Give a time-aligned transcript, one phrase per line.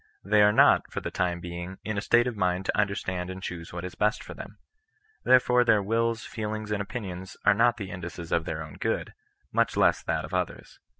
[0.23, 3.39] They are not, for the time being, in a state of mind to understand and
[3.39, 4.57] choose what is best for them.
[5.25, 9.13] There fore their wills, feelings, and opinions are not the indices of their own good—
[9.51, 10.79] much less that of others.